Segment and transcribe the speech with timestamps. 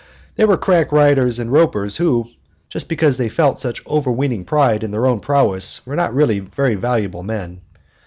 [0.35, 2.25] There were crack riders and ropers who,
[2.69, 6.73] just because they felt such overweening pride in their own prowess, were not really very
[6.73, 7.61] valuable men.